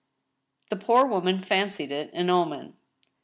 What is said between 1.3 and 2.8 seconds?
fancied it an omen.